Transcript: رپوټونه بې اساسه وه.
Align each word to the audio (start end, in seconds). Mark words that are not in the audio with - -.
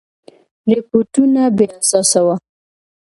رپوټونه 0.77 1.41
بې 1.57 1.65
اساسه 1.79 2.21
وه. 2.25 2.35